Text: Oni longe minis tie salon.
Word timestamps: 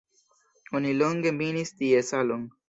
Oni 0.79 0.93
longe 1.01 1.35
minis 1.43 1.75
tie 1.83 2.01
salon. 2.09 2.51